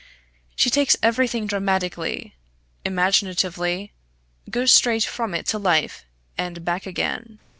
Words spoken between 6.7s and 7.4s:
again.